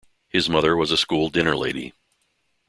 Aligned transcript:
His 0.29 0.49
mother 0.49 0.75
was 0.75 0.89
a 0.89 0.97
school 0.97 1.29
dinner 1.29 1.55
lady. 1.55 1.93